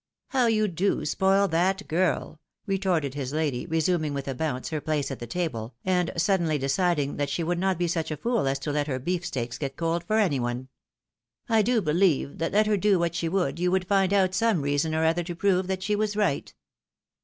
"How 0.29 0.47
you 0.47 0.67
do 0.67 1.05
spoil 1.05 1.47
that 1.49 1.87
girl!" 1.87 2.39
retorted 2.65 3.13
his 3.13 3.33
lady, 3.33 3.67
resuming 3.67 4.15
with 4.15 4.27
a 4.27 4.33
boimce 4.33 4.69
her 4.71 4.81
place 4.81 5.11
at 5.11 5.19
the 5.19 5.27
table, 5.27 5.75
and 5.85 6.11
suddenly 6.17 6.57
deciding 6.57 7.17
that 7.17 7.29
she 7.29 7.43
would 7.43 7.59
not 7.59 7.77
be 7.77 7.87
such 7.87 8.09
a 8.09 8.17
fool 8.17 8.47
as 8.47 8.57
to 8.61 8.71
let 8.71 8.87
her 8.87 8.97
beefsteaks 8.97 9.59
get 9.59 9.77
cold 9.77 10.03
for 10.03 10.17
any 10.17 10.39
one." 10.39 10.69
I 11.57 11.61
do 11.61 11.83
believe, 11.83 12.39
that 12.39 12.51
let 12.53 12.65
her 12.65 12.77
do 12.77 12.97
what 12.97 13.13
she 13.13 13.29
would 13.29 13.59
you 13.59 13.69
would 13.69 13.87
find 13.87 14.11
out 14.11 14.33
some 14.33 14.63
reason 14.63 14.95
or 14.95 15.05
other 15.05 15.21
to 15.21 15.35
prove 15.35 15.67
that 15.67 15.83
she 15.83 15.95
was 15.95 16.15
right." 16.15 16.51